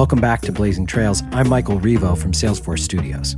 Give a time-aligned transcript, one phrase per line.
[0.00, 1.22] Welcome back to Blazing Trails.
[1.32, 3.34] I'm Michael Rivo from Salesforce Studios.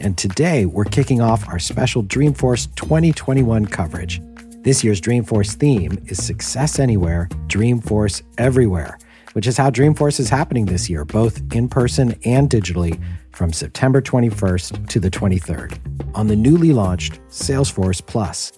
[0.00, 4.20] And today we're kicking off our special Dreamforce 2021 coverage.
[4.64, 8.98] This year's Dreamforce theme is Success Anywhere, Dreamforce Everywhere,
[9.34, 13.00] which is how Dreamforce is happening this year, both in person and digitally,
[13.30, 15.78] from September 21st to the 23rd
[16.16, 18.52] on the newly launched Salesforce Plus.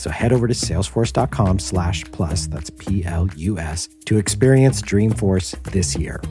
[0.00, 6.22] So head over to salesforce.com slash plus, that's P-L-U-S, to experience Dreamforce this year.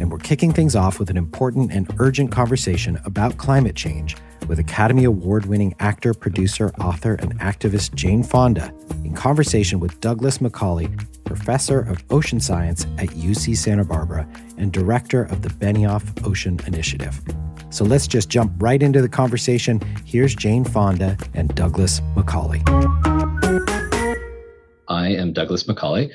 [0.00, 4.16] And we're kicking things off with an important and urgent conversation about climate change
[4.48, 10.38] with Academy Award winning actor, producer, author, and activist Jane Fonda in conversation with Douglas
[10.38, 10.90] McCauley,
[11.24, 14.28] professor of ocean science at UC Santa Barbara
[14.58, 17.22] and director of the Benioff Ocean Initiative.
[17.74, 19.80] So let's just jump right into the conversation.
[20.04, 22.62] Here's Jane Fonda and Douglas McCauley.
[24.86, 26.12] I am Douglas McCauley.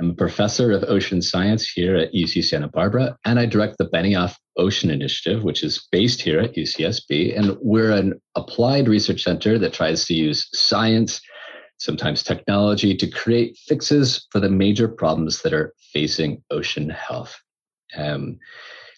[0.00, 3.88] I'm a professor of ocean science here at UC Santa Barbara, and I direct the
[3.88, 7.38] Benioff Ocean Initiative, which is based here at UCSB.
[7.38, 11.20] And we're an applied research center that tries to use science,
[11.78, 17.38] sometimes technology, to create fixes for the major problems that are facing ocean health.
[17.96, 18.40] Um,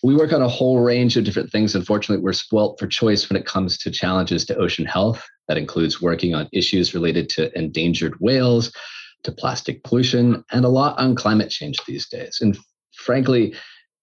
[0.03, 1.75] we work on a whole range of different things.
[1.75, 5.25] Unfortunately, we're spoilt for choice when it comes to challenges to ocean health.
[5.49, 8.73] That includes working on issues related to endangered whales,
[9.25, 12.39] to plastic pollution, and a lot on climate change these days.
[12.41, 12.57] And
[12.95, 13.55] frankly,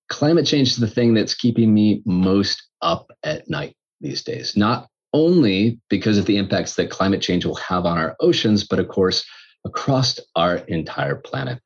[0.10, 4.58] climate change is the thing that's keeping me most up at night these days.
[4.58, 8.80] Not only because of the impacts that climate change will have on our oceans, but
[8.80, 9.26] of course,
[9.66, 11.60] across our entire planet.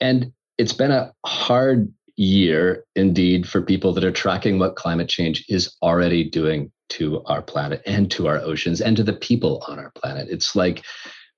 [0.00, 5.44] And it's been a hard year indeed for people that are tracking what climate change
[5.48, 9.78] is already doing to our planet and to our oceans and to the people on
[9.78, 10.28] our planet.
[10.30, 10.84] It's like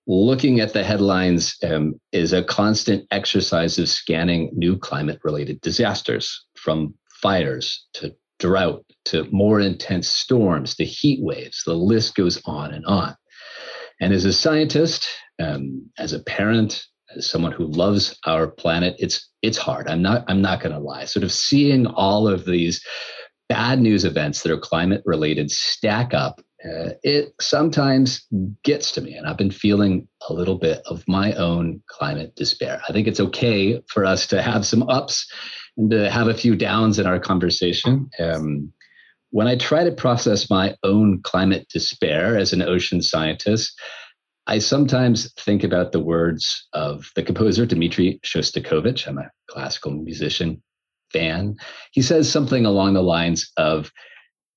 [0.06, 6.44] looking at the headlines um, is a constant exercise of scanning new climate related disasters
[6.56, 11.62] from fires to drought to more intense storms to heat waves.
[11.64, 13.14] The list goes on and on.
[14.00, 15.06] And as a scientist,
[15.40, 16.84] um, as a parent,
[17.16, 19.88] as someone who loves our planet, it's it's hard.
[19.88, 21.04] I'm not I'm not going to lie.
[21.04, 22.82] Sort of seeing all of these
[23.48, 28.26] bad news events that are climate related stack up, uh, it sometimes
[28.62, 32.80] gets to me, and I've been feeling a little bit of my own climate despair.
[32.88, 35.30] I think it's okay for us to have some ups
[35.76, 38.08] and to have a few downs in our conversation.
[38.18, 38.72] Um,
[39.28, 43.78] when I try to process my own climate despair as an ocean scientist,
[44.46, 49.06] I sometimes think about the words of the composer Dmitri Shostakovich.
[49.06, 50.62] I'm a classical musician
[51.12, 51.56] fan.
[51.92, 53.90] He says something along the lines of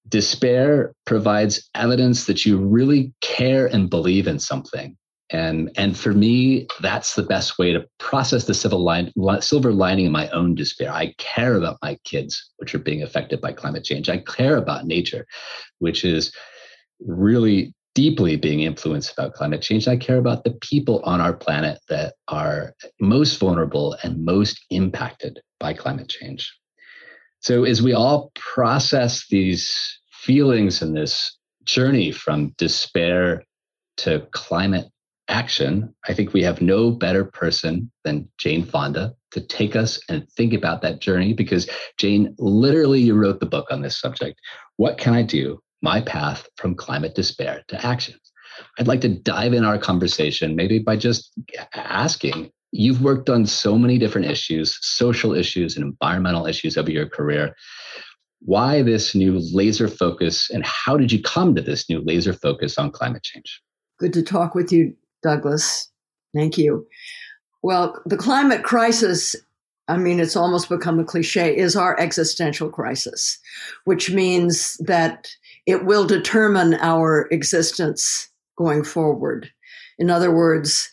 [0.10, 4.98] despair provides evidence that you really care and believe in something.
[5.30, 9.12] And, and for me, that's the best way to process the silver, line,
[9.42, 10.92] silver lining in my own despair.
[10.92, 14.08] I care about my kids, which are being affected by climate change.
[14.08, 15.26] I care about nature,
[15.80, 16.34] which is
[17.02, 19.88] really deeply being influenced about climate change.
[19.88, 25.40] I care about the people on our planet that are most vulnerable and most impacted
[25.60, 26.56] by climate change.
[27.40, 29.76] So, as we all process these
[30.12, 33.44] feelings in this journey from despair
[33.98, 34.86] to climate
[35.28, 40.30] action, I think we have no better person than Jane Fonda to take us and
[40.38, 44.40] think about that journey because Jane, literally, you wrote the book on this subject.
[44.76, 48.16] What can I do my path from climate despair to action.
[48.80, 51.32] I'd like to dive in our conversation, maybe by just
[51.74, 57.08] asking you've worked on so many different issues, social issues and environmental issues over your
[57.08, 57.56] career.
[58.40, 62.78] Why this new laser focus, and how did you come to this new laser focus
[62.78, 63.62] on climate change?
[64.00, 65.92] Good to talk with you, Douglas.
[66.36, 66.86] Thank you.
[67.64, 69.36] Well, the climate crisis
[69.88, 73.40] I mean, it's almost become a cliche, is our existential crisis,
[73.86, 75.30] which means that
[75.68, 79.52] it will determine our existence going forward.
[80.00, 80.90] In other words,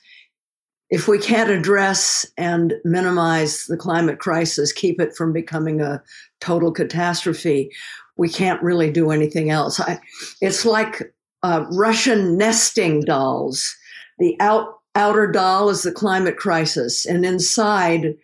[0.91, 6.03] if we can't address and minimize the climate crisis, keep it from becoming a
[6.41, 7.71] total catastrophe,
[8.17, 9.81] we can't really do anything else.
[9.81, 9.99] I,
[10.41, 13.75] it's like uh, Russian nesting dolls.
[14.19, 18.15] The out, outer doll is the climate crisis, and inside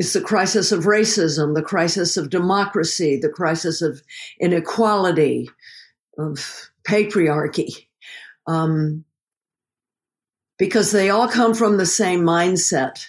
[0.00, 4.02] it's the crisis of racism, the crisis of democracy, the crisis of
[4.40, 5.50] inequality,
[6.16, 7.86] of patriarchy.
[8.46, 9.04] Um,
[10.58, 13.04] because they all come from the same mindset.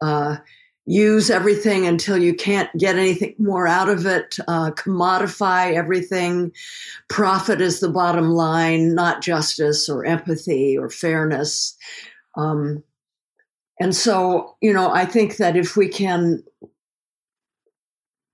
[0.00, 0.38] Uh,
[0.86, 6.52] use everything until you can't get anything more out of it, uh, commodify everything.
[7.10, 11.76] Profit is the bottom line, not justice or empathy or fairness.
[12.34, 12.82] Um,
[13.80, 16.44] And so, you know, I think that if we can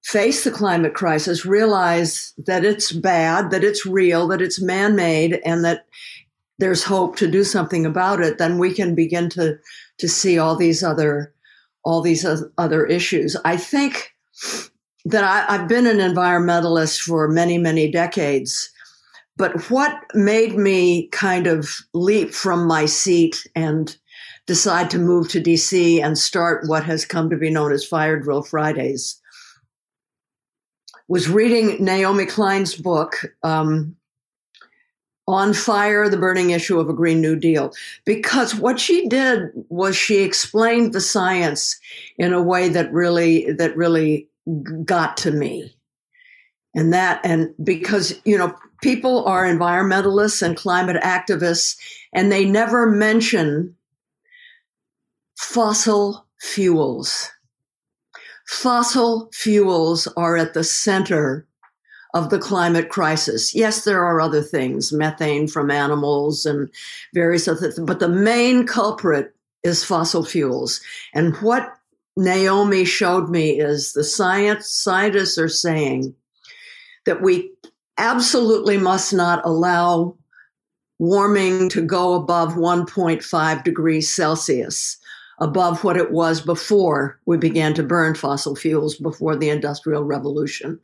[0.04, 5.40] face the climate crisis, realize that it's bad, that it's real, that it's man made,
[5.44, 5.86] and that
[6.58, 9.56] there's hope to do something about it, then we can begin to,
[9.98, 11.32] to see all these other
[11.86, 12.26] all these
[12.58, 13.36] other issues.
[13.44, 14.12] I think
[15.04, 18.68] that I, I've been an environmentalist for many, many decades.
[19.36, 23.96] But what made me kind of leap from my seat and
[24.46, 28.18] decide to move to DC and start what has come to be known as Fire
[28.18, 29.20] Drill Fridays
[31.08, 33.96] was reading Naomi Klein's book, um,
[35.28, 37.72] On Fire, the Burning Issue of a Green New Deal.
[38.04, 41.78] Because what she did was she explained the science
[42.18, 44.28] in a way that really, that really
[44.84, 45.72] got to me.
[46.74, 51.76] And that, and because, you know, people are environmentalists and climate activists,
[52.12, 53.74] and they never mention
[55.36, 57.30] fossil fuels.
[58.46, 61.46] Fossil fuels are at the center
[62.14, 63.54] of the climate crisis.
[63.54, 66.70] Yes, there are other things, methane from animals and
[67.12, 70.80] various other things, but the main culprit is fossil fuels.
[71.12, 71.76] And what
[72.16, 76.14] Naomi showed me is the science scientists are saying
[77.04, 77.50] that we
[77.98, 80.16] absolutely must not allow
[80.98, 84.96] warming to go above 1.5 degrees Celsius,
[85.38, 90.78] above what it was before we began to burn fossil fuels before the Industrial Revolution.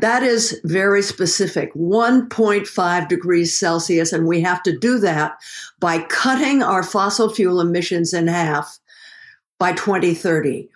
[0.00, 5.38] That is very specific 1.5 degrees Celsius, and we have to do that
[5.80, 8.78] by cutting our fossil fuel emissions in half
[9.58, 10.68] by 2030.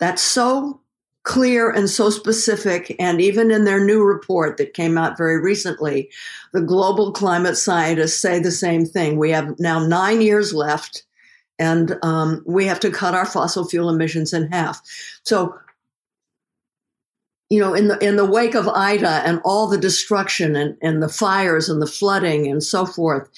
[0.00, 0.80] That's so
[1.22, 2.94] clear and so specific.
[2.98, 6.10] And even in their new report that came out very recently,
[6.52, 9.18] the global climate scientists say the same thing.
[9.18, 11.04] We have now nine years left
[11.58, 14.80] and um, we have to cut our fossil fuel emissions in half.
[15.22, 15.58] So,
[17.48, 21.02] you know, in the in the wake of Ida and all the destruction and, and
[21.02, 23.28] the fires and the flooding and so forth,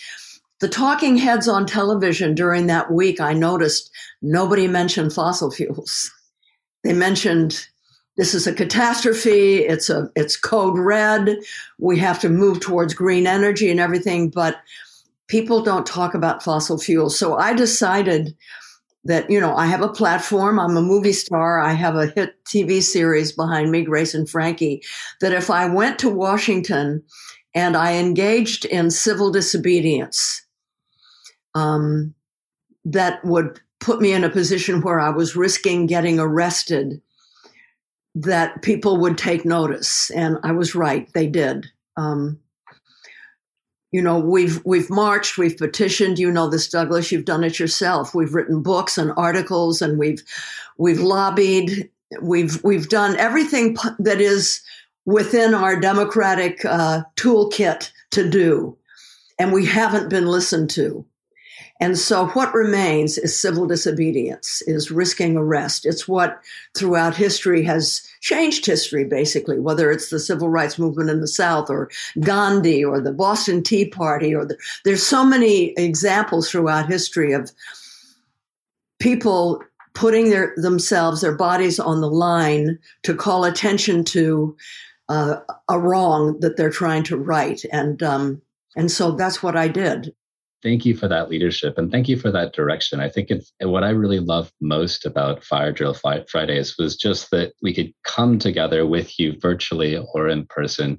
[0.61, 3.91] the talking heads on television during that week, I noticed
[4.23, 6.11] nobody mentioned fossil fuels.
[6.83, 7.67] They mentioned
[8.17, 9.59] this is a catastrophe.
[9.59, 11.37] It's a it's code red.
[11.79, 14.57] We have to move towards green energy and everything, but
[15.29, 17.19] people don't talk about fossil fuels.
[17.19, 18.37] So I decided
[19.05, 20.59] that you know I have a platform.
[20.59, 21.61] I'm a movie star.
[21.61, 24.83] I have a hit TV series behind me, Grace and Frankie.
[25.21, 27.03] That if I went to Washington
[27.55, 30.43] and I engaged in civil disobedience,
[31.55, 32.15] um,
[32.85, 37.01] that would put me in a position where I was risking getting arrested,
[38.15, 40.11] that people would take notice.
[40.11, 41.67] And I was right, they did.
[41.97, 42.39] Um,
[43.97, 46.19] you know, we've we've marched, we've petitioned.
[46.19, 47.11] You know this, Douglas.
[47.11, 48.15] You've done it yourself.
[48.15, 50.23] We've written books and articles, and we've
[50.77, 51.89] we've lobbied.
[52.21, 54.61] We've we've done everything that is
[55.07, 58.77] within our democratic uh, toolkit to do,
[59.39, 61.07] and we haven't been listened to.
[61.81, 65.87] And so what remains is civil disobedience, is risking arrest.
[65.87, 66.43] It's what
[66.77, 71.71] throughout history has changed history, basically, whether it's the civil rights movement in the South
[71.71, 71.91] or
[72.21, 77.51] Gandhi or the Boston Tea Party or the, there's so many examples throughout history of
[78.99, 79.63] people
[79.95, 84.57] putting their themselves, their bodies on the line to call attention to
[85.09, 85.37] uh,
[85.69, 87.65] a wrong that they're trying to right.
[87.73, 88.43] And um,
[88.77, 90.15] and so that's what I did
[90.63, 93.01] thank you for that leadership and thank you for that direction.
[93.01, 97.53] I think it's what I really love most about Fire Drill Fridays was just that
[97.63, 100.99] we could come together with you virtually or in person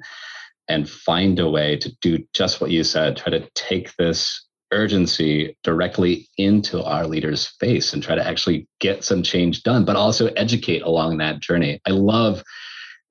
[0.70, 5.58] and find a way to do just what you said, try to take this urgency
[5.64, 10.28] directly into our leaders' face and try to actually get some change done, but also
[10.36, 11.80] educate along that journey.
[11.88, 12.44] I love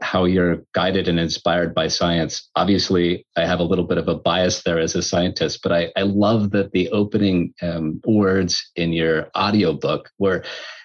[0.01, 2.51] how you're guided and inspired by science.
[2.55, 5.93] Obviously, I have a little bit of a bias there as a scientist, but I,
[5.97, 10.45] I love that the opening um, words in your audiobook where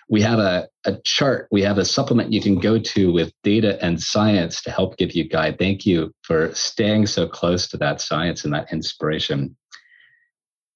[0.10, 3.84] we have a, a chart, we have a supplement you can go to with data
[3.84, 5.58] and science to help give you guide.
[5.58, 9.56] Thank you for staying so close to that science and that inspiration.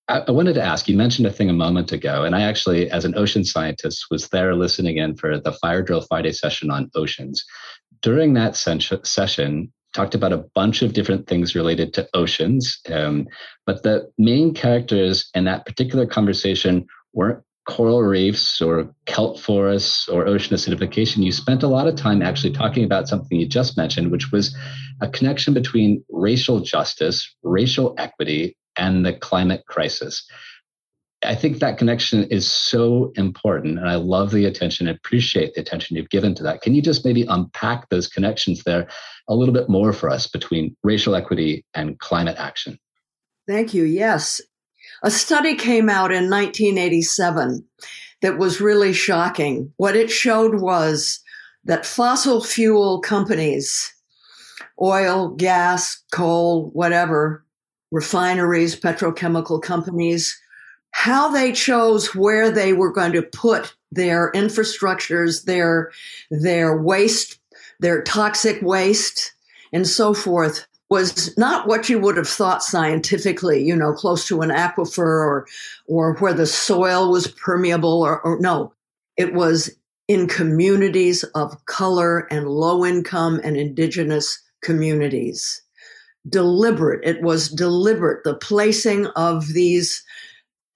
[0.08, 2.90] I, I wanted to ask you mentioned a thing a moment ago, and I actually,
[2.92, 6.90] as an ocean scientist, was there listening in for the Fire Drill Friday session on
[6.96, 7.44] oceans
[8.06, 12.80] during that session, talked about a bunch of different things related to oceans.
[12.94, 13.28] Um,
[13.66, 20.28] but the main characters in that particular conversation weren't coral reefs or kelp forests or
[20.28, 21.24] ocean acidification.
[21.24, 24.56] You spent a lot of time actually talking about something you just mentioned, which was
[25.02, 30.28] a connection between racial justice, racial equity, and the climate crisis.
[31.26, 33.80] I think that connection is so important.
[33.80, 36.62] And I love the attention, I appreciate the attention you've given to that.
[36.62, 38.88] Can you just maybe unpack those connections there
[39.28, 42.80] a little bit more for us between racial equity and climate action?
[43.48, 43.84] Thank you.
[43.84, 44.42] Yes.
[45.04, 47.66] A study came out in 1987
[48.22, 49.72] that was really shocking.
[49.78, 51.20] What it showed was
[51.66, 53.94] that fossil fuel companies,
[54.82, 57.46] oil, gas, coal, whatever,
[57.92, 60.40] refineries, petrochemical companies,
[60.96, 65.92] how they chose where they were going to put their infrastructures, their,
[66.32, 67.38] their waste,
[67.82, 69.34] their toxic waste,
[69.74, 74.40] and so forth was not what you would have thought scientifically, you know, close to
[74.40, 75.46] an aquifer or,
[75.86, 78.72] or where the soil was permeable or, or no,
[79.18, 79.70] it was
[80.08, 85.62] in communities of color and low income and indigenous communities.
[86.30, 87.02] Deliberate.
[87.04, 88.24] It was deliberate.
[88.24, 90.05] The placing of these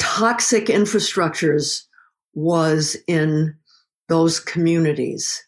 [0.10, 1.84] toxic infrastructures
[2.34, 3.56] was in
[4.08, 5.46] those communities.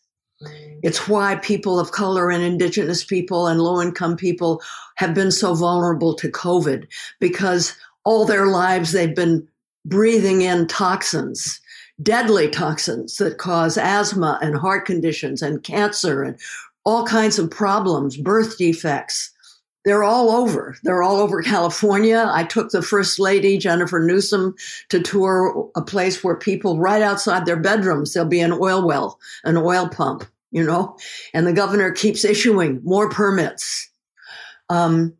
[0.84, 4.62] It's why people of color and indigenous people and low income people
[4.98, 6.86] have been so vulnerable to COVID
[7.20, 9.48] because all their lives they've been
[9.84, 11.60] breathing in toxins,
[12.04, 16.38] deadly toxins that cause asthma and heart conditions and cancer and
[16.86, 19.31] all kinds of problems, birth defects.
[19.84, 20.78] They're all over.
[20.84, 22.30] They're all over California.
[22.32, 24.56] I took the first lady, Jennifer Newsom,
[24.90, 29.20] to tour a place where people right outside their bedrooms, there'll be an oil well,
[29.44, 30.98] an oil pump, you know,
[31.34, 33.90] and the governor keeps issuing more permits.
[34.70, 35.16] Um,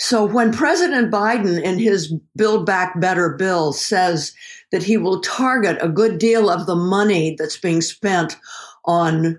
[0.00, 4.32] so when President Biden in his Build Back Better bill says
[4.70, 8.36] that he will target a good deal of the money that's being spent
[8.84, 9.38] on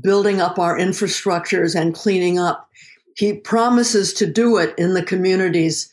[0.00, 2.68] building up our infrastructures and cleaning up,
[3.16, 5.90] he promises to do it in the communities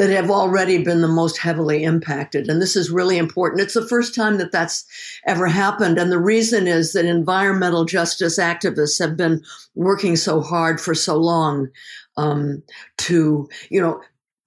[0.00, 2.48] that have already been the most heavily impacted.
[2.48, 3.60] And this is really important.
[3.60, 4.86] It's the first time that that's
[5.26, 5.98] ever happened.
[5.98, 9.42] And the reason is that environmental justice activists have been
[9.74, 11.68] working so hard for so long
[12.16, 12.62] um,
[12.98, 14.00] to, you know,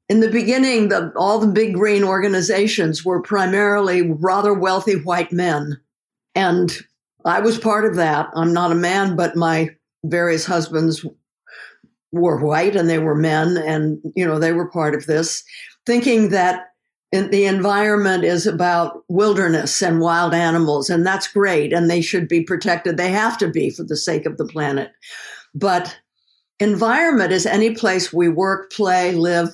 [0.09, 5.79] in the beginning, the, all the big green organizations were primarily rather wealthy white men.
[6.33, 6.75] And
[7.25, 8.29] I was part of that.
[8.33, 9.69] I'm not a man, but my
[10.03, 11.05] various husbands
[12.13, 15.43] were white and they were men and you know they were part of this
[15.85, 16.67] thinking that
[17.11, 22.41] the environment is about wilderness and wild animals and that's great and they should be
[22.41, 22.97] protected.
[22.97, 24.91] They have to be for the sake of the planet.
[25.53, 25.95] But
[26.59, 29.49] environment is any place we work play live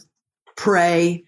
[0.56, 1.24] pray.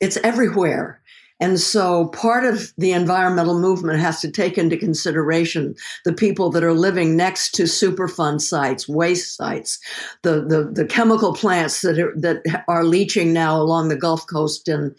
[0.00, 1.00] It's everywhere
[1.40, 5.74] and so part of the environmental movement has to take into consideration
[6.04, 9.78] the people that are living next to Superfund sites, waste sites,
[10.22, 14.68] the, the, the chemical plants that are, that are leaching now along the Gulf Coast
[14.68, 14.94] and,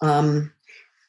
[0.00, 0.52] um,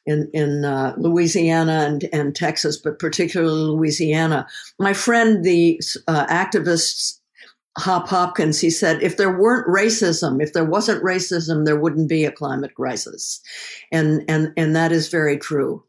[0.06, 4.46] in in uh, Louisiana and and Texas, but particularly Louisiana.
[4.78, 7.18] My friend, the uh, activists
[7.78, 12.24] Hop Hopkins, he said, if there weren't racism, if there wasn't racism, there wouldn't be
[12.24, 13.40] a climate crisis.
[13.92, 15.84] And, and, and that is very true.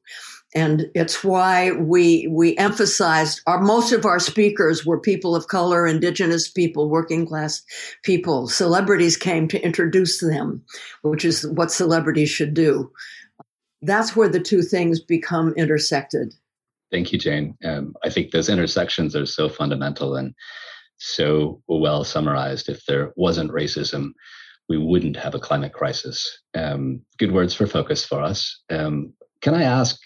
[0.55, 5.85] And it's why we, we emphasized our, most of our speakers were people of color,
[5.85, 7.63] indigenous people, working class
[8.03, 8.47] people.
[8.47, 10.63] Celebrities came to introduce them,
[11.03, 12.91] which is what celebrities should do.
[13.81, 16.33] That's where the two things become intersected.
[16.91, 17.55] Thank you, Jane.
[17.63, 20.33] Um, I think those intersections are so fundamental and
[20.97, 22.69] so well summarized.
[22.69, 24.11] If there wasn't racism,
[24.69, 26.41] we wouldn't have a climate crisis.
[26.55, 28.61] Um, good words for focus for us.
[28.69, 29.99] Um, can I ask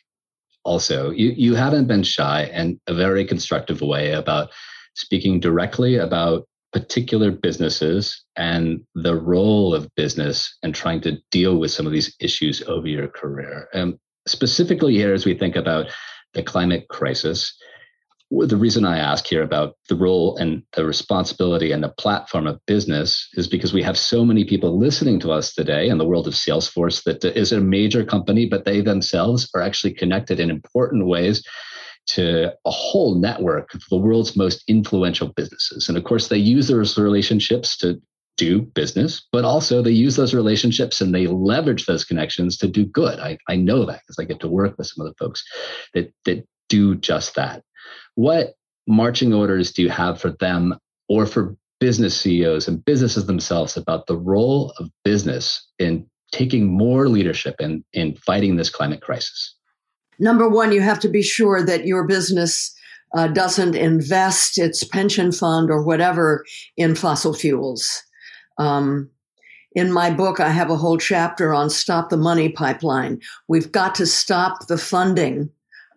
[0.64, 4.50] also, you, you haven't been shy in a very constructive way about
[4.94, 11.72] speaking directly about particular businesses and the role of business and trying to deal with
[11.72, 13.68] some of these issues over your career.
[13.74, 15.88] Um, specifically, here, as we think about
[16.34, 17.58] the climate crisis,
[18.32, 22.66] the reason I ask here about the role and the responsibility and the platform of
[22.66, 26.28] business is because we have so many people listening to us today in the world
[26.28, 31.08] of Salesforce that is a major company, but they themselves are actually connected in important
[31.08, 31.44] ways
[32.08, 35.90] to a whole network of the world's most influential businesses.
[35.90, 38.02] And of course, they use those relationships to
[38.38, 42.86] do business, but also they use those relationships and they leverage those connections to do
[42.86, 43.20] good.
[43.20, 45.44] I, I know that because I get to work with some of the folks
[45.94, 47.64] that, that do just that.
[48.16, 48.56] What
[48.88, 50.78] marching orders do you have for them
[51.08, 57.10] or for business CEOs and businesses themselves about the role of business in taking more
[57.10, 59.56] leadership in, in fighting this climate crisis?
[60.20, 62.74] Number one, you have to be sure that your business
[63.16, 66.46] uh, doesn't invest its pension fund or whatever
[66.78, 68.04] in fossil fuels.
[68.58, 69.10] Um,
[69.74, 73.20] in my book, I have a whole chapter on stop the money pipeline.
[73.48, 75.50] We've got to stop the funding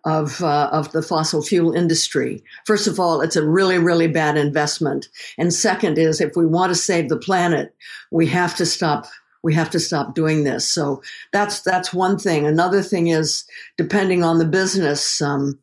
[0.05, 2.43] of uh, of the fossil fuel industry.
[2.65, 5.07] First of all, it's a really really bad investment,
[5.37, 7.75] and second is if we want to save the planet,
[8.11, 9.07] we have to stop
[9.45, 10.67] we have to stop doing this.
[10.67, 12.47] So that's that's one thing.
[12.47, 13.45] Another thing is
[13.77, 15.21] depending on the business.
[15.21, 15.59] Um,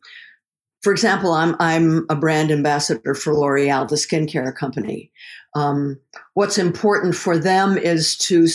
[0.81, 5.11] for example, I'm I'm a brand ambassador for L'Oreal, the skincare company.
[5.53, 5.99] Um,
[6.33, 8.47] what's important for them is to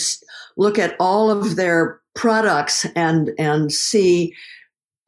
[0.57, 4.33] look at all of their products and and see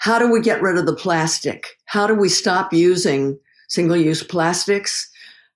[0.02, 1.78] how do we get rid of the plastic?
[1.86, 3.38] How do we stop using
[3.70, 5.08] single use plastics?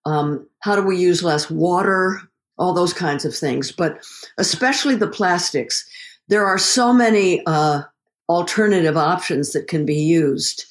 [0.05, 2.21] Um, how do we use less water?
[2.59, 4.05] All those kinds of things, but
[4.37, 5.83] especially the plastics.
[6.27, 7.81] There are so many uh,
[8.29, 10.63] alternative options that can be used.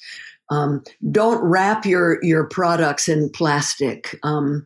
[0.49, 4.17] Um, don't wrap your your products in plastic.
[4.23, 4.65] Um,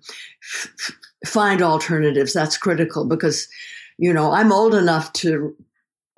[0.54, 0.92] f-
[1.26, 2.34] find alternatives.
[2.34, 3.48] That's critical because,
[3.98, 5.56] you know, I'm old enough to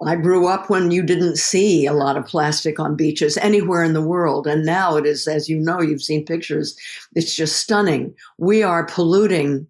[0.03, 3.93] I grew up when you didn't see a lot of plastic on beaches anywhere in
[3.93, 4.48] the world.
[4.48, 6.75] And now it is, as you know, you've seen pictures,
[7.15, 8.15] it's just stunning.
[8.38, 9.67] We are polluting,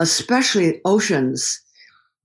[0.00, 1.60] especially oceans,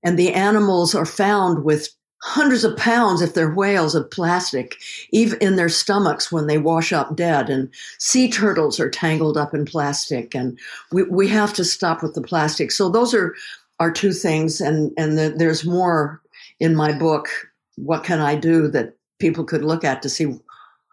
[0.03, 1.89] and the animals are found with
[2.23, 4.77] hundreds of pounds, if they're whales, of plastic,
[5.11, 7.49] even in their stomachs when they wash up dead.
[7.49, 7.69] And
[7.99, 10.33] sea turtles are tangled up in plastic.
[10.33, 10.57] And
[10.91, 12.71] we, we have to stop with the plastic.
[12.71, 13.35] So those are,
[13.79, 14.61] are two things.
[14.61, 16.21] And, and the, there's more
[16.63, 17.27] in my book,
[17.75, 20.39] What Can I Do, that people could look at to see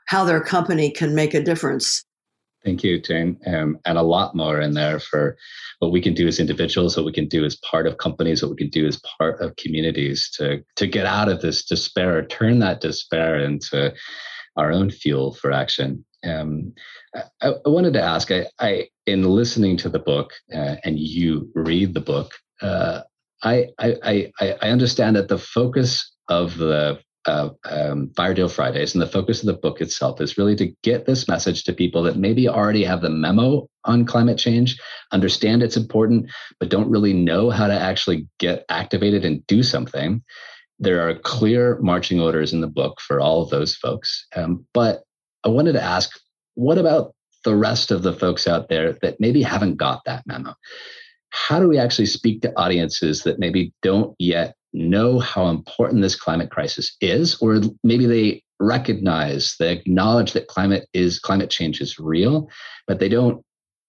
[0.09, 2.05] how their company can make a difference.
[2.65, 3.39] Thank you, Jane.
[3.47, 5.37] Um, and a lot more in there for
[5.79, 8.51] what we can do as individuals, what we can do as part of companies, what
[8.51, 12.59] we can do as part of communities to, to get out of this despair, turn
[12.59, 13.95] that despair into
[14.57, 16.05] our own fuel for action.
[16.27, 16.73] Um,
[17.15, 21.49] I, I, wanted to ask, I, I, in listening to the book uh, and you
[21.55, 23.03] read the book, uh,
[23.43, 29.03] I, I, I, understand that the focus of the uh, um, Fire Drill Fridays and
[29.03, 32.17] the focus of the book itself is really to get this message to people that
[32.17, 34.79] maybe already have the memo on climate change,
[35.13, 40.23] understand it's important, but don't really know how to actually get activated and do something.
[40.79, 44.27] There are clear marching orders in the book for all of those folks.
[44.35, 45.03] Um, but
[45.45, 46.11] I wanted to ask,
[46.55, 50.55] what about the rest of the folks out there that maybe haven't got that memo?
[51.31, 56.17] How do we actually speak to audiences that maybe don't yet know how important this
[56.17, 61.99] climate crisis is, or maybe they recognize, they acknowledge that climate is climate change is
[61.99, 62.49] real,
[62.87, 63.43] but they don't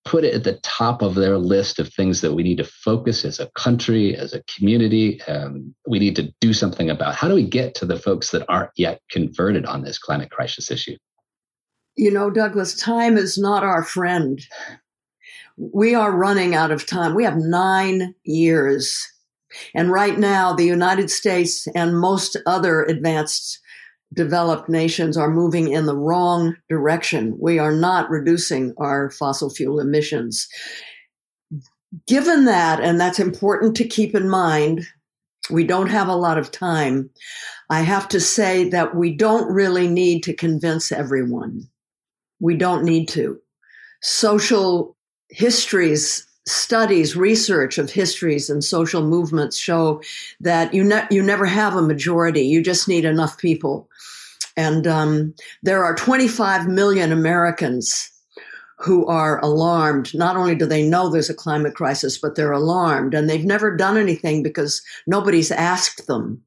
[0.05, 3.23] put it at the top of their list of things that we need to focus
[3.23, 5.21] as a country, as a community.
[5.23, 7.13] Um, we need to do something about.
[7.13, 10.71] How do we get to the folks that aren't yet converted on this climate crisis
[10.71, 10.97] issue?
[11.97, 14.41] You know, Douglas, time is not our friend
[15.57, 17.15] we are running out of time.
[17.15, 19.07] We have nine years.
[19.75, 23.59] And right now, the United States and most other advanced
[24.13, 27.37] developed nations are moving in the wrong direction.
[27.39, 30.47] We are not reducing our fossil fuel emissions.
[32.07, 34.85] Given that, and that's important to keep in mind,
[35.49, 37.09] we don't have a lot of time.
[37.69, 41.67] I have to say that we don't really need to convince everyone.
[42.39, 43.39] We don't need to.
[44.01, 44.95] Social
[45.31, 50.01] histories studies research of histories and social movements show
[50.39, 52.41] that you ne- you never have a majority.
[52.41, 53.87] You just need enough people.
[54.57, 58.09] And um, there are 25 million americans
[58.77, 60.13] who are alarmed.
[60.15, 63.13] Not only do they know there's a climate crisis but they're alarmed.
[63.13, 66.43] And they've never done anything because nobody's asked them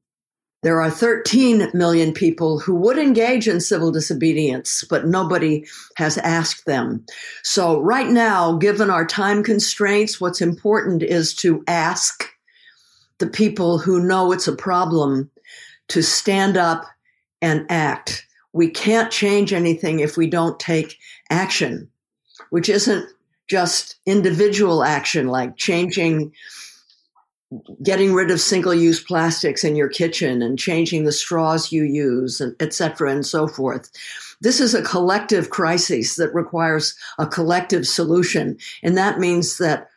[0.65, 5.63] there are 13 million people who would engage in civil disobedience, but nobody
[5.95, 7.05] has asked them.
[7.43, 12.27] So, right now, given our time constraints, what's important is to ask
[13.19, 15.29] the people who know it's a problem
[15.89, 16.87] to stand up
[17.43, 18.25] and act.
[18.51, 20.97] We can't change anything if we don't take
[21.29, 21.91] action,
[22.49, 23.07] which isn't
[23.47, 26.33] just individual action like changing
[27.83, 32.55] getting rid of single-use plastics in your kitchen and changing the straws you use and
[32.59, 33.91] et cetera and so forth.
[34.41, 38.57] This is a collective crisis that requires a collective solution.
[38.83, 39.89] And that means that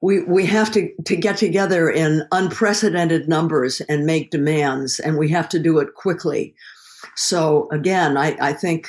[0.00, 5.28] we, we have to, to get together in unprecedented numbers and make demands and we
[5.30, 6.54] have to do it quickly.
[7.16, 8.88] So again i, I think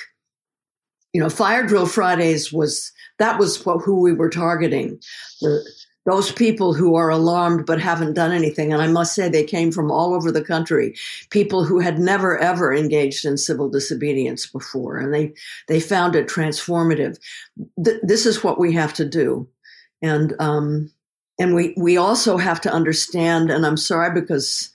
[1.13, 4.99] you know fire drill fridays was that was what, who we were targeting.
[5.41, 5.63] The,
[6.05, 8.73] those people who are alarmed but haven't done anything.
[8.73, 10.95] And I must say, they came from all over the country,
[11.29, 15.33] people who had never ever engaged in civil disobedience before, and they
[15.67, 17.19] they found it transformative.
[17.83, 19.47] Th- this is what we have to do,
[20.01, 20.91] and um,
[21.39, 23.51] and we we also have to understand.
[23.51, 24.71] And I'm sorry because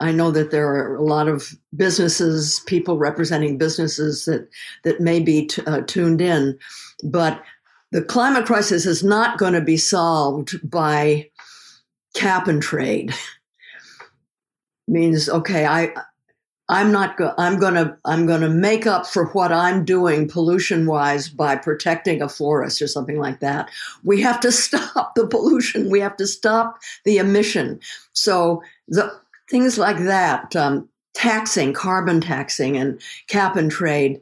[0.00, 4.48] I know that there are a lot of businesses, people representing businesses that
[4.84, 6.56] that may be t- uh, tuned in,
[7.02, 7.42] but
[7.90, 11.30] the climate crisis is not going to be solved by
[12.14, 13.14] cap and trade.
[14.88, 15.92] Means okay, I
[16.70, 20.28] I'm not go- I'm going to I'm going to make up for what I'm doing
[20.28, 23.70] pollution wise by protecting a forest or something like that.
[24.04, 25.90] We have to stop the pollution.
[25.90, 27.80] We have to stop the emission.
[28.12, 29.10] So the
[29.48, 34.20] things like that, um, taxing, carbon taxing, and cap and trade,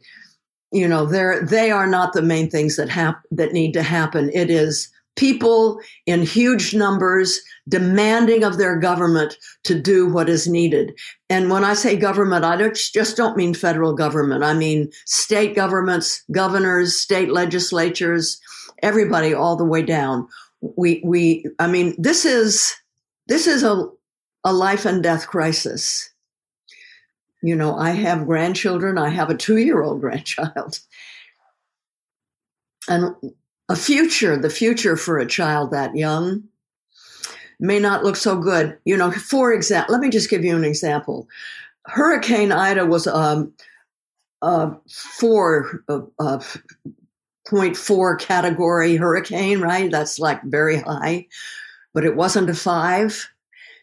[0.73, 4.31] you know, they're they are not the main things that hap- that need to happen.
[4.35, 10.93] It is people in huge numbers demanding of their government to do what is needed.
[11.29, 14.45] And when I say government, I don't, just don't mean federal government.
[14.45, 18.39] I mean state governments, governors, state legislatures,
[18.83, 20.29] everybody all the way down.
[20.61, 22.75] We, we, I mean, this is,
[23.27, 23.89] this is a,
[24.45, 26.11] a life and death crisis.
[27.47, 28.99] You know, I have grandchildren.
[28.99, 30.81] I have a two year old grandchild.
[32.89, 33.15] And
[33.69, 36.43] a future, the future for a child that young
[37.61, 38.77] may not look so good.
[38.85, 41.29] You know, for example, let me just give you an example.
[41.85, 43.53] Hurricane Ida was um,
[44.43, 46.43] a four, uh, uh,
[47.47, 49.89] 0.4 category hurricane, right?
[49.89, 51.29] That's like very high,
[51.95, 53.29] but it wasn't a five.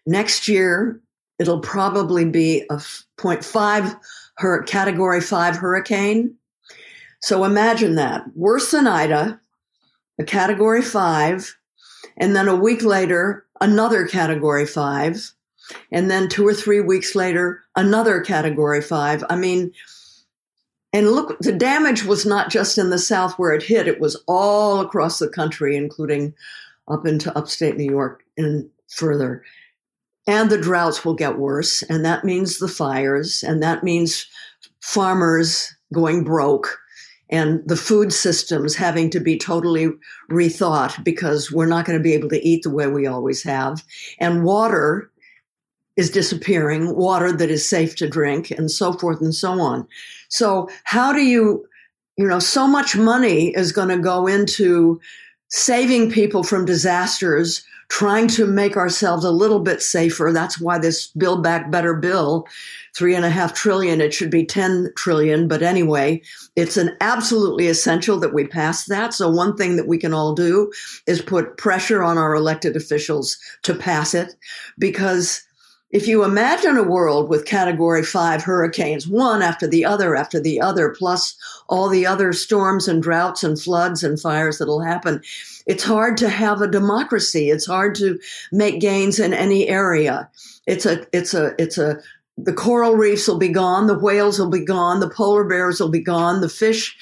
[0.05, 0.99] Next year,
[1.39, 3.99] it'll probably be a 0.5
[4.37, 6.35] her category five hurricane.
[7.21, 9.39] So imagine that worse than Ida,
[10.19, 11.55] a category five,
[12.17, 15.31] and then a week later, another category five.
[15.91, 19.23] And then two or three weeks later, another category five.
[19.29, 19.71] I mean,
[20.91, 24.21] and look, the damage was not just in the South where it hit, it was
[24.27, 26.33] all across the country, including
[26.87, 29.43] up into upstate New York and further.
[30.25, 31.81] And the droughts will get worse.
[31.83, 33.43] And that means the fires.
[33.43, 34.25] And that means
[34.81, 36.79] farmers going broke
[37.33, 39.89] and the food systems having to be totally
[40.29, 43.83] rethought because we're not going to be able to eat the way we always have.
[44.19, 45.09] And water
[45.95, 49.87] is disappearing, water that is safe to drink, and so forth and so on.
[50.29, 51.65] So, how do you,
[52.17, 54.99] you know, so much money is going to go into
[55.49, 60.31] saving people from disasters trying to make ourselves a little bit safer.
[60.33, 62.47] That's why this Build Back Better bill,
[62.95, 65.47] three and a half trillion, it should be 10 trillion.
[65.47, 66.23] But anyway,
[66.55, 69.13] it's an absolutely essential that we pass that.
[69.13, 70.71] So one thing that we can all do
[71.05, 74.33] is put pressure on our elected officials to pass it
[74.79, 75.43] because
[75.91, 80.59] if you imagine a world with category five hurricanes, one after the other after the
[80.59, 81.37] other, plus
[81.69, 85.21] all the other storms and droughts and floods and fires that'll happen,
[85.65, 87.49] it's hard to have a democracy.
[87.49, 88.19] It's hard to
[88.51, 90.29] make gains in any area.
[90.67, 91.99] It's a, it's a, it's a,
[92.37, 93.87] the coral reefs will be gone.
[93.87, 94.99] The whales will be gone.
[94.99, 96.41] The polar bears will be gone.
[96.41, 96.97] The fish,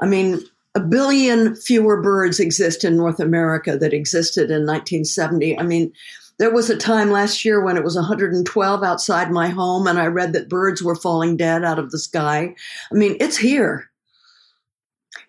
[0.00, 0.40] I mean,
[0.74, 5.58] a billion fewer birds exist in North America that existed in 1970.
[5.58, 5.92] I mean,
[6.38, 10.06] there was a time last year when it was 112 outside my home, and I
[10.06, 12.54] read that birds were falling dead out of the sky.
[12.90, 13.89] I mean, it's here.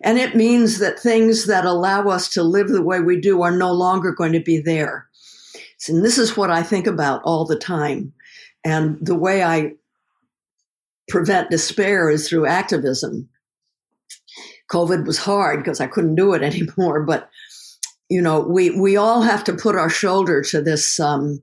[0.02, 3.56] And it means that things that allow us to live the way we do are
[3.56, 5.08] no longer going to be there.
[5.88, 8.12] And this is what I think about all the time.
[8.64, 9.72] And the way I
[11.08, 13.28] prevent despair is through activism.
[14.70, 17.28] COVID was hard because I couldn't do it anymore, but
[18.08, 21.40] you know, we we all have to put our shoulder to this um,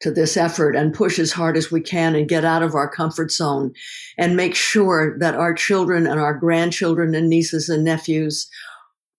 [0.00, 2.88] to this effort and push as hard as we can and get out of our
[2.88, 3.72] comfort zone
[4.16, 8.48] and make sure that our children and our grandchildren and nieces and nephews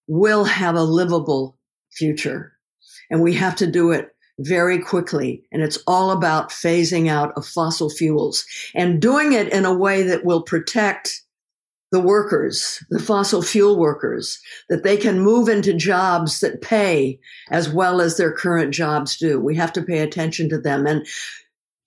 [0.08, 1.58] will have a livable
[1.92, 2.54] future.
[3.10, 5.44] And we have to do it very quickly.
[5.52, 10.04] And it's all about phasing out of fossil fuels and doing it in a way
[10.04, 11.22] that will protect
[11.92, 17.70] the workers, the fossil fuel workers, that they can move into jobs that pay as
[17.70, 19.40] well as their current jobs do.
[19.40, 20.86] We have to pay attention to them.
[20.86, 21.06] And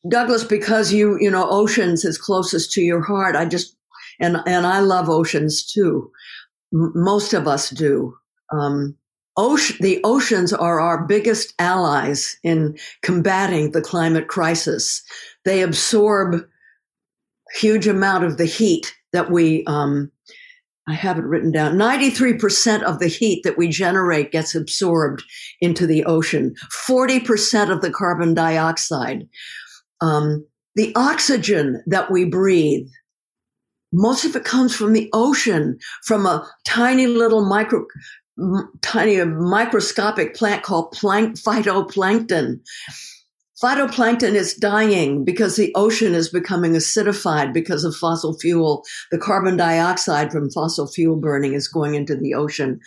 [0.09, 3.37] Douglas, because you, you know, oceans is closest to your heart.
[3.37, 3.77] I just,
[4.19, 6.11] and, and I love oceans too.
[6.75, 8.17] M- most of us do.
[8.53, 8.97] Um,
[9.37, 15.01] ocean, the oceans are our biggest allies in combating the climate crisis.
[15.45, 16.45] They absorb
[17.55, 20.11] huge amount of the heat that we, um,
[20.89, 21.77] I have it written down.
[21.77, 25.23] 93% of the heat that we generate gets absorbed
[25.61, 26.55] into the ocean.
[26.87, 29.29] 40% of the carbon dioxide.
[30.01, 30.45] Um,
[30.75, 32.89] the oxygen that we breathe,
[33.93, 37.85] most of it comes from the ocean, from a tiny little micro,
[38.81, 42.61] tiny microscopic plant called plank, phytoplankton.
[43.63, 48.85] Phytoplankton is dying because the ocean is becoming acidified because of fossil fuel.
[49.11, 52.81] The carbon dioxide from fossil fuel burning is going into the ocean.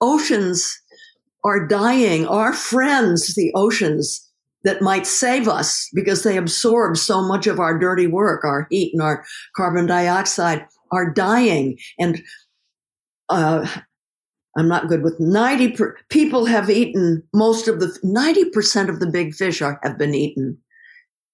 [0.00, 0.78] Oceans
[1.44, 2.26] are dying.
[2.26, 4.24] Our friends, the oceans,
[4.64, 8.92] that might save us because they absorb so much of our dirty work, our heat
[8.92, 9.24] and our
[9.56, 11.78] carbon dioxide, are dying.
[11.98, 12.22] And
[13.28, 13.66] uh,
[14.58, 19.06] I'm not good with 90 per, people have eaten most of the 90% of the
[19.06, 20.58] big fish are, have been eaten.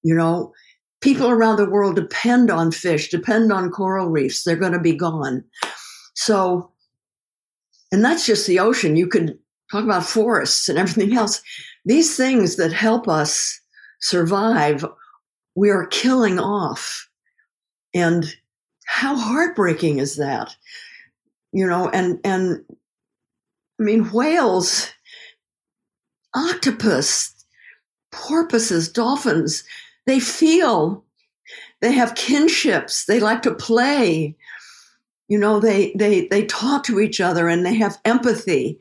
[0.03, 0.53] You know,
[1.01, 4.45] people around the world depend on fish, depend on coral reefs.
[4.45, 5.43] They're going to be gone.
[6.13, 6.71] So,
[7.91, 8.95] and that's just the ocean.
[8.95, 9.39] You could
[9.73, 11.43] talk about forests and everything else.
[11.87, 13.59] These things that help us
[14.01, 14.85] survive,
[15.55, 17.09] we are killing off.
[17.95, 18.27] And
[18.87, 20.55] how heartbreaking is that?
[21.53, 22.63] You know, and, and
[23.81, 24.91] I mean, whales,
[26.35, 27.35] octopus,
[28.13, 29.65] porpoises, dolphins,
[30.07, 31.05] they feel,
[31.81, 34.37] they have kinships, they like to play.
[35.29, 38.79] You know, they, they, they talk to each other and they have empathy.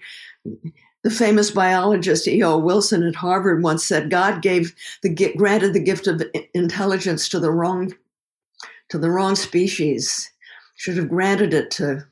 [1.04, 2.58] The famous biologist E.O.
[2.60, 6.22] Wilson at Harvard once said, God gave the granted the gift of
[6.54, 7.94] intelligence to the wrong
[8.90, 10.30] to the wrong species.
[10.76, 12.06] Should have granted it to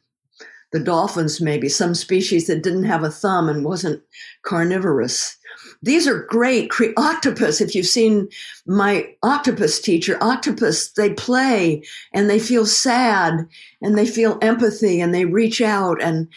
[0.72, 4.02] the dolphins, maybe some species that didn't have a thumb and wasn't
[4.44, 5.38] carnivorous.
[5.84, 6.70] These are great.
[6.70, 8.30] Cre- octopus, if you've seen
[8.66, 13.48] my octopus teacher, octopus, they play and they feel sad
[13.82, 16.28] and they feel empathy and they reach out and,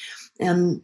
[0.41, 0.83] and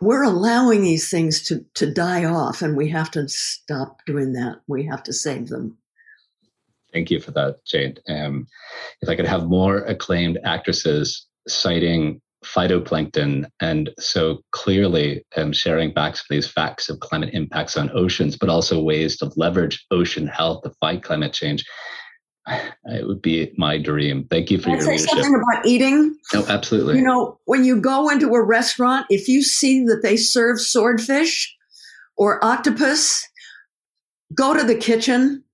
[0.00, 4.60] we're allowing these things to, to die off and we have to stop doing that.
[4.66, 5.76] We have to save them.
[6.92, 7.96] Thank you for that, Jane.
[8.08, 8.46] Um,
[9.02, 13.46] if I could have more acclaimed actresses citing phytoplankton.
[13.60, 18.36] And so clearly um, sharing back some of these facts of climate impacts on oceans
[18.36, 21.64] but also ways to leverage ocean health to fight climate change
[22.84, 24.26] it would be my dream.
[24.30, 25.08] Thank you for Can your I say leadership.
[25.10, 26.16] something about eating?
[26.32, 26.96] No absolutely.
[26.96, 31.54] You know when you go into a restaurant if you see that they serve swordfish
[32.16, 33.26] or octopus
[34.34, 35.44] go to the kitchen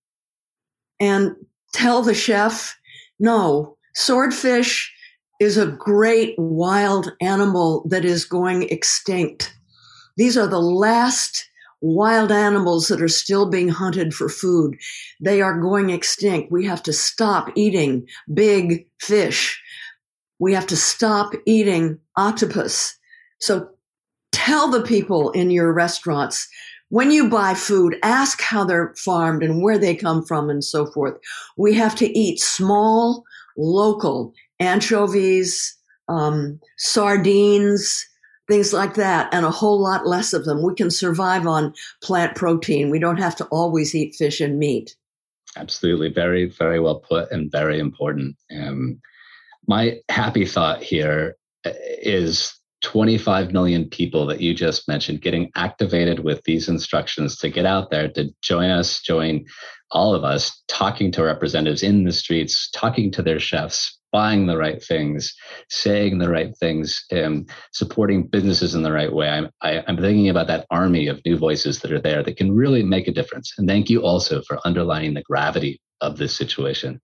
[1.01, 1.35] and
[1.72, 2.77] tell the chef
[3.18, 4.92] no swordfish
[5.38, 9.55] is a great wild animal that is going extinct.
[10.16, 11.49] These are the last
[11.83, 14.77] wild animals that are still being hunted for food.
[15.20, 16.51] They are going extinct.
[16.51, 19.61] We have to stop eating big fish.
[20.38, 22.96] We have to stop eating octopus.
[23.40, 23.68] So
[24.33, 26.49] tell the people in your restaurants
[26.88, 30.87] when you buy food, ask how they're farmed and where they come from and so
[30.87, 31.18] forth.
[31.57, 33.25] We have to eat small,
[33.57, 35.77] local, anchovies,
[36.09, 38.05] um, sardines,
[38.49, 40.62] things like that, and a whole lot less of them.
[40.62, 42.90] We can survive on plant protein.
[42.90, 44.97] We don't have to always eat fish and meat.
[45.57, 46.11] Absolutely.
[46.11, 48.37] Very, very well put and very important.
[48.55, 49.01] Um,
[49.66, 56.21] my happy thought here uh, is 25 million people that you just mentioned getting activated
[56.21, 59.45] with these instructions to get out there to join us, join
[59.90, 64.57] all of us, talking to representatives in the streets, talking to their chefs, buying the
[64.57, 65.35] right things,
[65.69, 69.29] saying the right things, um, supporting businesses in the right way.
[69.29, 72.39] I'm, I, i am thinking about that army of new voices that are there that
[72.39, 73.53] can really make a difference.
[73.59, 76.99] And thank you also for underlining the gravity of this situation.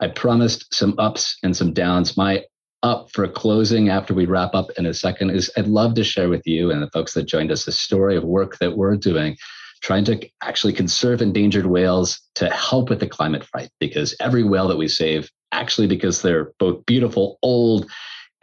[0.00, 2.16] I promised some ups and some downs.
[2.16, 2.44] My
[2.82, 6.30] up for closing after we wrap up in a second is I'd love to share
[6.30, 9.36] with you and the folks that joined us the story of work that we're doing
[9.82, 14.68] trying to actually conserve endangered whales to help with the climate fight because every whale
[14.68, 17.90] that we save actually because they're both beautiful, old,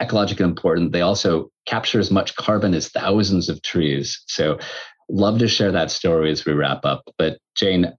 [0.00, 0.92] ecologically important.
[0.92, 4.22] They also capture as much carbon as thousands of trees.
[4.26, 4.58] So,
[5.10, 7.02] love to share that story as we wrap up.
[7.16, 7.92] But Jane,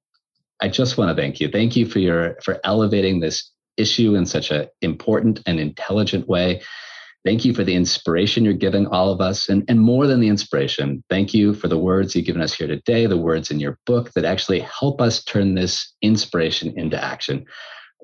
[0.61, 1.49] I just want to thank you.
[1.49, 6.61] Thank you for your for elevating this issue in such an important and intelligent way.
[7.25, 9.49] Thank you for the inspiration you're giving all of us.
[9.49, 12.67] And, and more than the inspiration, thank you for the words you've given us here
[12.67, 17.45] today, the words in your book that actually help us turn this inspiration into action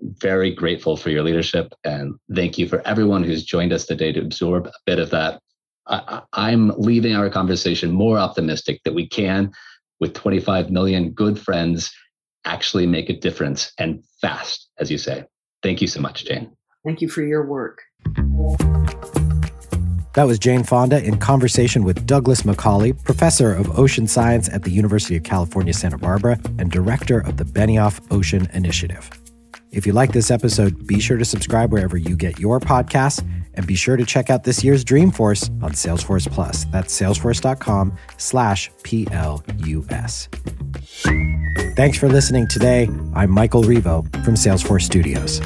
[0.02, 4.22] very grateful for your leadership and thank you for everyone who's joined us today to
[4.22, 5.40] absorb a bit of that.
[5.88, 9.52] I, I'm leaving our conversation more optimistic that we can,
[10.00, 11.92] with 25 million good friends,
[12.46, 15.26] actually make a difference and fast, as you say.
[15.64, 16.52] Thank you so much, Jane.
[16.84, 17.82] Thank you for your work.
[20.14, 24.72] That was Jane Fonda in conversation with Douglas McCauley, professor of ocean science at the
[24.72, 29.10] University of California, Santa Barbara, and director of the Benioff Ocean Initiative.
[29.76, 33.22] If you like this episode, be sure to subscribe wherever you get your podcasts
[33.56, 36.66] And be sure to check out this year's Dreamforce on Salesforce Plus.
[36.66, 40.30] That's salesforce.com slash P-L-U-S.
[41.76, 42.90] Thanks for listening today.
[43.14, 45.40] I'm Michael Revo from Salesforce Studios.